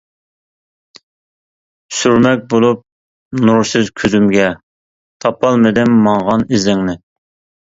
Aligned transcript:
سۈرمەك 1.97 2.47
بولۇپ 2.53 2.81
نۇرسىز 3.51 3.93
كۆزۈمگە، 4.01 4.49
تاپالمىدىم 5.27 6.01
ماڭغان 6.09 6.49
ئىزىڭنى. 6.53 6.99